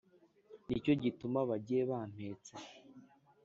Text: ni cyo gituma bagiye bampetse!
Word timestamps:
ni 0.67 0.77
cyo 0.83 0.93
gituma 1.03 1.39
bagiye 1.49 1.81
bampetse! 1.89 2.53